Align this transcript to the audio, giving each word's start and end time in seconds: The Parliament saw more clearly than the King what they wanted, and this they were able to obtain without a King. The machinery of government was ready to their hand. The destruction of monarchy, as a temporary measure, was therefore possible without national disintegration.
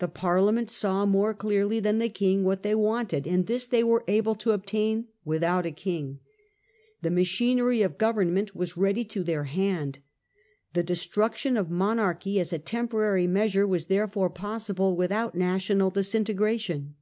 The 0.00 0.08
Parliament 0.08 0.68
saw 0.68 1.06
more 1.06 1.32
clearly 1.32 1.78
than 1.78 1.98
the 1.98 2.08
King 2.08 2.42
what 2.42 2.62
they 2.62 2.74
wanted, 2.74 3.24
and 3.24 3.46
this 3.46 3.68
they 3.68 3.84
were 3.84 4.02
able 4.08 4.34
to 4.34 4.50
obtain 4.50 5.06
without 5.24 5.64
a 5.64 5.70
King. 5.70 6.18
The 7.02 7.12
machinery 7.12 7.80
of 7.80 7.96
government 7.96 8.56
was 8.56 8.76
ready 8.76 9.04
to 9.04 9.22
their 9.22 9.44
hand. 9.44 10.00
The 10.72 10.82
destruction 10.82 11.56
of 11.56 11.70
monarchy, 11.70 12.40
as 12.40 12.52
a 12.52 12.58
temporary 12.58 13.28
measure, 13.28 13.64
was 13.64 13.84
therefore 13.86 14.28
possible 14.30 14.96
without 14.96 15.36
national 15.36 15.90
disintegration. 15.92 16.96